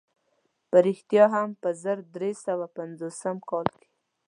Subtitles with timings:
[0.69, 3.87] په رښتیا هم په زرو درې سوه پنځوسم کال کې.